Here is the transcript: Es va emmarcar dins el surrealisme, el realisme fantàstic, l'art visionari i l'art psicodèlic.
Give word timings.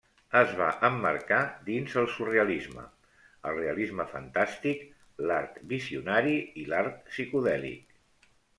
Es 0.37 0.53
va 0.59 0.67
emmarcar 0.87 1.41
dins 1.67 1.93
el 2.03 2.07
surrealisme, 2.13 2.87
el 3.51 3.55
realisme 3.61 4.07
fantàstic, 4.15 4.83
l'art 5.29 5.63
visionari 5.77 6.37
i 6.65 6.67
l'art 6.73 7.01
psicodèlic. 7.15 7.97